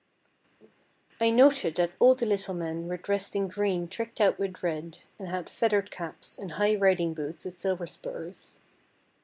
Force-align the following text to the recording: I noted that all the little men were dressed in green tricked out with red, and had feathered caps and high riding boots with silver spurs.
I 1.19 1.29
noted 1.29 1.75
that 1.75 1.91
all 1.99 2.15
the 2.15 2.25
little 2.25 2.55
men 2.55 2.87
were 2.87 2.97
dressed 2.97 3.35
in 3.35 3.47
green 3.47 3.87
tricked 3.87 4.19
out 4.19 4.39
with 4.39 4.63
red, 4.63 4.97
and 5.19 5.27
had 5.27 5.47
feathered 5.47 5.91
caps 5.91 6.39
and 6.39 6.53
high 6.53 6.75
riding 6.75 7.13
boots 7.13 7.45
with 7.45 7.55
silver 7.55 7.85
spurs. 7.85 8.57